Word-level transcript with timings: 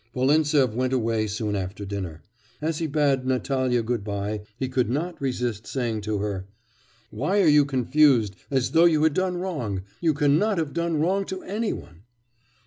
Volintsev 0.15 0.73
went 0.73 0.93
away 0.93 1.27
soon 1.27 1.55
after 1.55 1.85
dinner. 1.85 2.23
As 2.59 2.79
he 2.79 2.87
bade 2.87 3.23
Natalya 3.23 3.83
good 3.83 4.03
bye 4.03 4.41
he 4.57 4.67
could 4.67 4.89
not 4.89 5.21
resist 5.21 5.67
saying 5.67 6.01
to 6.01 6.17
her: 6.17 6.47
'Why 7.11 7.39
are 7.43 7.47
you 7.47 7.65
confused, 7.65 8.35
as 8.49 8.71
though 8.71 8.85
you 8.85 9.03
had 9.03 9.13
done 9.13 9.37
wrong? 9.37 9.83
You 9.99 10.15
cannot 10.15 10.57
have 10.57 10.73
done 10.73 10.99
wrong 10.99 11.25
to 11.25 11.43
any 11.43 11.71
one! 11.71 12.01